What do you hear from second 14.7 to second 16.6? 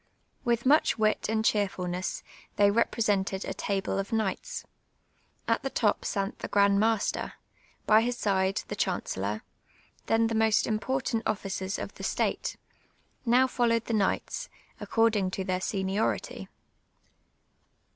according to their seniority.